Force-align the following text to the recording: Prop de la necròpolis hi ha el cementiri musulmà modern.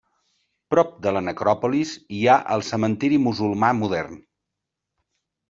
Prop 0.73 0.95
de 1.05 1.11
la 1.17 1.21
necròpolis 1.25 1.91
hi 2.15 2.23
ha 2.31 2.39
el 2.57 2.65
cementiri 2.71 3.21
musulmà 3.27 3.71
modern. 3.83 4.19